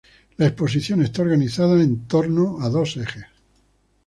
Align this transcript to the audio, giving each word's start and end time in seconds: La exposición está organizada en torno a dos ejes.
La 0.37 0.47
exposición 0.47 1.03
está 1.03 1.21
organizada 1.21 1.79
en 1.79 2.07
torno 2.07 2.59
a 2.59 2.69
dos 2.69 2.97
ejes. 2.97 3.25